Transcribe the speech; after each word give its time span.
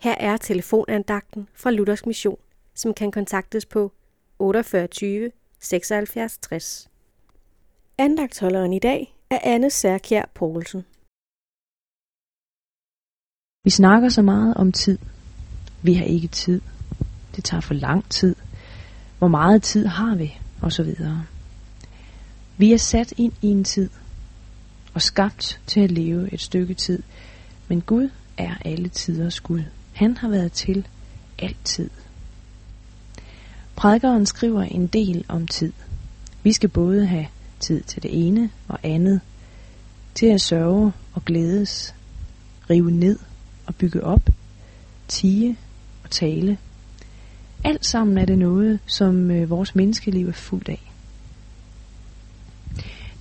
Her 0.00 0.14
er 0.14 0.36
telefonandagten 0.36 1.48
fra 1.54 1.70
Luthers 1.70 2.06
Mission, 2.06 2.38
som 2.74 2.94
kan 2.94 3.10
kontaktes 3.10 3.66
på 3.66 3.92
48 4.38 5.30
76 5.60 6.38
60. 6.38 6.90
Andagtholderen 7.98 8.72
i 8.72 8.78
dag 8.78 9.14
er 9.30 9.38
Anne 9.42 9.70
Særkjær 9.70 10.24
Poulsen. 10.34 10.84
Vi 13.64 13.70
snakker 13.70 14.08
så 14.08 14.22
meget 14.22 14.54
om 14.54 14.72
tid. 14.72 14.98
Vi 15.82 15.94
har 15.94 16.04
ikke 16.04 16.28
tid. 16.28 16.60
Det 17.36 17.44
tager 17.44 17.60
for 17.60 17.74
lang 17.74 18.10
tid. 18.10 18.36
Hvor 19.18 19.28
meget 19.28 19.62
tid 19.62 19.86
har 19.86 20.14
vi? 20.14 20.38
Og 20.62 20.72
så 20.72 20.82
videre. 20.82 21.26
Vi 22.58 22.72
er 22.72 22.78
sat 22.78 23.12
ind 23.16 23.32
i 23.42 23.46
en 23.46 23.64
tid 23.64 23.90
og 24.94 25.02
skabt 25.02 25.60
til 25.66 25.80
at 25.80 25.90
leve 25.90 26.32
et 26.32 26.40
stykke 26.40 26.74
tid. 26.74 27.02
Men 27.68 27.80
Gud 27.80 28.10
er 28.36 28.54
alle 28.64 28.88
tiders 28.88 29.40
Gud. 29.40 29.62
Han 29.98 30.16
har 30.16 30.28
været 30.28 30.52
til 30.52 30.86
altid. 31.38 31.90
Prædikeren 33.76 34.26
skriver 34.26 34.62
en 34.62 34.86
del 34.86 35.24
om 35.28 35.46
tid. 35.46 35.72
Vi 36.42 36.52
skal 36.52 36.68
både 36.68 37.06
have 37.06 37.26
tid 37.60 37.82
til 37.82 38.02
det 38.02 38.26
ene 38.26 38.50
og 38.68 38.78
andet, 38.82 39.20
til 40.14 40.26
at 40.26 40.40
sørge 40.40 40.92
og 41.14 41.24
glædes, 41.24 41.94
rive 42.70 42.90
ned 42.90 43.18
og 43.66 43.74
bygge 43.74 44.04
op, 44.04 44.30
tige 45.08 45.56
og 46.04 46.10
tale. 46.10 46.58
Alt 47.64 47.86
sammen 47.86 48.18
er 48.18 48.24
det 48.24 48.38
noget, 48.38 48.78
som 48.86 49.30
øh, 49.30 49.50
vores 49.50 49.74
menneskeliv 49.74 50.28
er 50.28 50.32
fuldt 50.32 50.68
af. 50.68 50.92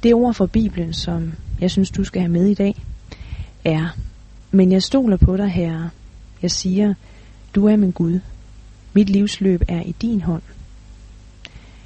Det 0.04 0.14
ord 0.14 0.34
fra 0.34 0.46
Bibelen, 0.46 0.94
som 0.94 1.34
jeg 1.60 1.72
synes, 1.72 1.92
du 1.92 2.04
skal 2.04 2.22
have 2.22 2.32
med 2.32 2.46
i 2.46 2.54
dag, 2.54 2.76
er, 3.66 3.98
men 4.52 4.72
jeg 4.72 4.84
stoler 4.84 5.18
på 5.18 5.38
dig, 5.38 5.50
Herre. 5.50 5.90
Jeg 6.42 6.52
siger, 6.52 6.94
du 7.56 7.68
er 7.68 7.76
min 7.76 7.92
Gud. 7.92 8.20
Mit 8.94 9.10
livsløb 9.10 9.62
er 9.68 9.82
i 9.82 9.96
din 10.02 10.22
hånd. 10.22 10.42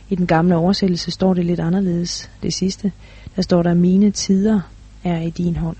I 0.10 0.16
den 0.16 0.28
gamle 0.28 0.56
oversættelse 0.56 1.12
står 1.12 1.34
det 1.34 1.46
lidt 1.46 1.60
anderledes, 1.60 2.30
det 2.44 2.54
sidste. 2.54 2.92
Der 3.36 3.42
står 3.42 3.64
der, 3.64 3.74
mine 3.74 4.12
tider 4.12 4.62
er 5.04 5.22
i 5.22 5.30
din 5.30 5.56
hånd. 5.56 5.78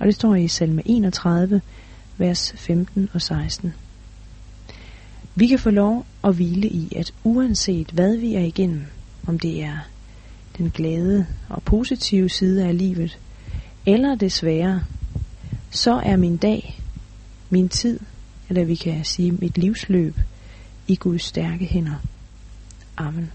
Og 0.00 0.06
det 0.06 0.14
står 0.14 0.34
i 0.34 0.48
salme 0.48 0.82
31, 0.84 1.60
vers 2.16 2.52
15 2.56 3.08
og 3.12 3.22
16. 3.22 3.74
Vi 5.34 5.46
kan 5.46 5.58
få 5.58 5.70
lov 5.70 6.06
at 6.24 6.34
hvile 6.34 6.68
i, 6.68 6.92
at 6.96 7.14
uanset 7.24 7.90
hvad 7.90 8.16
vi 8.16 8.34
er 8.34 8.40
igennem, 8.40 8.84
om 9.26 9.38
det 9.38 9.62
er 9.62 9.78
den 10.58 10.70
glade 10.70 11.26
og 11.48 11.62
positive 11.62 12.28
side 12.28 12.64
af 12.64 12.78
livet, 12.78 13.18
eller 13.86 14.14
det 14.14 14.32
svære, 14.32 14.82
så 15.70 15.94
er 15.94 16.16
min 16.16 16.36
dag, 16.36 16.80
min 17.50 17.68
tid, 17.68 18.00
eller 18.48 18.64
vi 18.64 18.74
kan 18.74 19.04
sige 19.04 19.32
mit 19.32 19.58
livsløb, 19.58 20.16
i 20.88 20.96
Guds 20.96 21.22
stærke 21.22 21.64
hænder. 21.64 21.96
Amen. 22.96 23.30